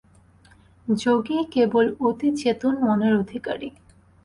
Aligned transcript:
যোগীই 0.87 1.43
কেবল 1.51 1.85
অতিচেতন 2.01 2.73
মনের 2.81 3.13
অধিকারী। 3.15 3.69